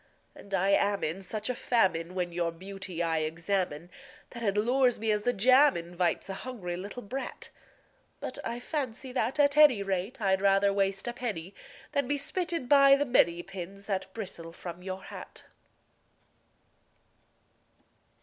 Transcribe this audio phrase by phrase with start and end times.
[0.33, 3.91] And I am in such a famine when your beauty I examine
[4.31, 7.51] That it lures me as the jam invites a hungry little brat;
[8.19, 11.53] But I fancy that, at any rate, I'd rather waste a penny
[11.91, 15.43] Than be spitted by the many pins that bristle from your hat.